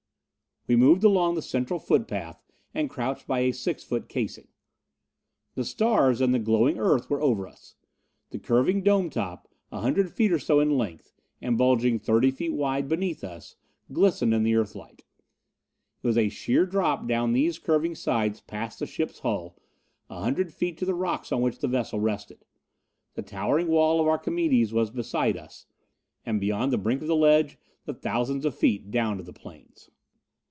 [0.67, 2.39] We moved along the central footpath
[2.71, 4.47] and crouched by a six foot casing.
[5.55, 7.73] The stars and the glowing Earth were over us.
[8.29, 12.53] The curving dome top a hundred feet or so in length, and bulging thirty feet
[12.53, 13.55] wide beneath us
[13.91, 15.03] glistened in the Earthlight.
[16.03, 19.57] It was a sheer drop down these curving sides past the ship's hull,
[20.11, 22.45] a hundred feet to the rocks on which the vessel rested.
[23.15, 25.65] The towering wall of Archimedes was beside us;
[26.23, 29.89] and beyond the brink of the ledge the thousands of feet down to the plains.